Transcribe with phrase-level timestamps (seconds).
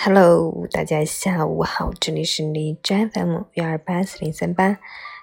[0.00, 4.78] Hello，大家下午好，这里是荔枝 FM 幺二八四零三八，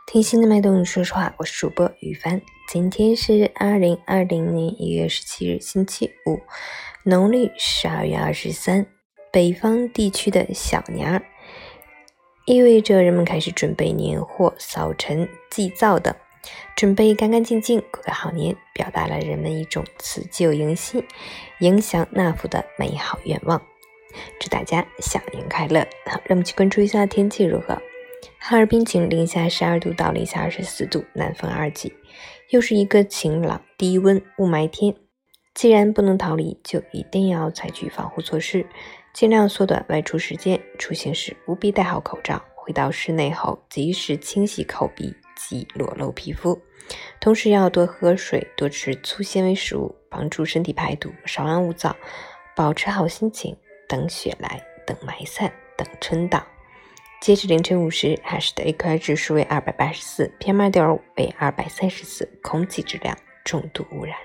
[0.06, 2.42] 听心的脉动，说实话，我是主播雨帆。
[2.68, 6.42] 今天是二零二零年一月十七日，星期五，
[7.04, 8.86] 农历十二月二十三，
[9.32, 11.24] 北方地区的小年儿，
[12.46, 16.14] 意味着人们开始准备年货、扫尘、祭灶等，
[16.76, 21.02] 准备干干净净过个好年，表达了人们一种辞旧迎新、
[21.62, 23.62] 迎祥纳福的美好愿望。
[24.40, 25.82] 祝大家小年快乐！
[26.06, 27.82] 好，让我们去关注一下天气如何。
[28.40, 31.94] 哈尔滨晴，零下十二度到零下二十四度，南风二级，
[32.50, 34.96] 又是一个晴朗、低温、雾霾天。
[35.54, 38.66] 既然不能逃离，就一定要采取防护措施，
[39.14, 40.60] 尽量缩短外出时间。
[40.78, 46.60] 出行时务必戴好口罩，回到室内后及时清洗口鼻及裸露皮肤，
[47.22, 51.96] 同时要多喝水，多吃粗纤维食物，帮助身体排毒，少安勿躁，
[52.56, 53.56] 保持好心情。
[53.88, 56.46] 等雪来，等霾散，等春到。
[57.22, 64.16] 截至凌晨五时，海市的 AQI 指数为二百八十四，PM 二点五为二百三十四，空气质量重度污染。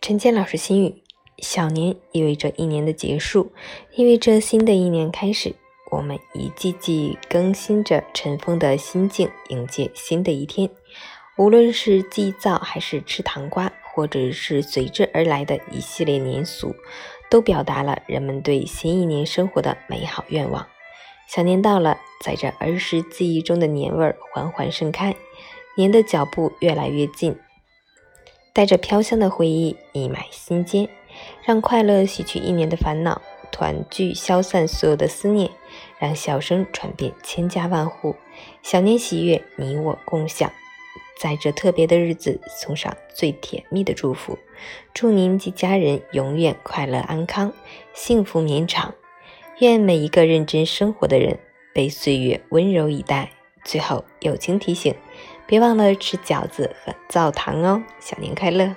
[0.00, 1.02] 陈坚老师心语：
[1.38, 3.52] 小年意味着一年的结束，
[3.94, 5.54] 意味着新的一年开始。
[5.90, 10.70] 我们一季季更新着尘封的心境，迎接新的一天。
[11.40, 16.76] 无论是祭灶，还是吃糖瓜，或者是随之而来的一系列年俗，
[17.30, 20.66] 都表达了人们对新一年生活的美好愿望。
[21.26, 25.16] 小年到了，在这儿时记忆中的年味儿缓缓盛开，
[25.76, 27.34] 年的脚步越来越近，
[28.52, 30.90] 带着飘香的回忆溢满心间，
[31.42, 35.50] 让快乐洗去一年的烦恼，团聚消散所有的思念，
[35.98, 38.14] 让笑声传遍千家万户。
[38.62, 40.52] 小年喜悦，你我共享。
[41.20, 44.38] 在这特别的日子，送上最甜蜜的祝福，
[44.94, 47.52] 祝您及家人永远快乐安康、
[47.92, 48.94] 幸福绵长。
[49.58, 51.38] 愿每一个认真生活的人
[51.74, 53.32] 被岁月温柔以待。
[53.62, 54.94] 最后，友情提醒：
[55.46, 57.82] 别忘了吃饺子和灶糖哦！
[58.00, 58.74] 小年快乐！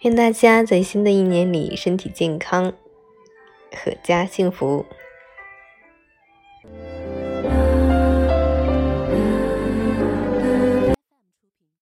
[0.00, 2.72] 愿大家在新的一年里身体健康、
[3.70, 4.86] 阖家幸福。